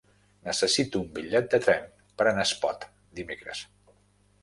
[0.45, 1.85] Necessito un bitllet de tren
[2.23, 3.67] per anar a Espot dimecres.